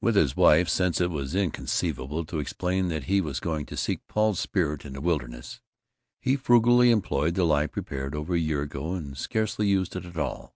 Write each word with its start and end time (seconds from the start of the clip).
With 0.00 0.16
his 0.16 0.34
wife, 0.34 0.66
since 0.70 0.98
it 0.98 1.10
was 1.10 1.34
inconceivable 1.34 2.24
to 2.24 2.38
explain 2.38 2.88
that 2.88 3.04
he 3.04 3.20
was 3.20 3.38
going 3.38 3.66
to 3.66 3.76
seek 3.76 4.00
Paul's 4.08 4.40
spirit 4.40 4.86
in 4.86 4.94
the 4.94 5.00
wilderness, 5.02 5.60
he 6.22 6.36
frugally 6.36 6.90
employed 6.90 7.34
the 7.34 7.44
lie 7.44 7.66
prepared 7.66 8.14
over 8.14 8.34
a 8.34 8.38
year 8.38 8.62
ago 8.62 8.94
and 8.94 9.14
scarcely 9.14 9.66
used 9.68 9.94
at 9.94 10.16
all. 10.16 10.54